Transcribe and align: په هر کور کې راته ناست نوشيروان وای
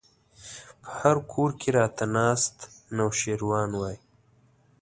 په 0.81 0.89
هر 1.01 1.17
کور 1.31 1.49
کې 1.59 1.69
راته 1.77 2.05
ناست 2.15 2.57
نوشيروان 2.97 3.69
وای 3.79 3.97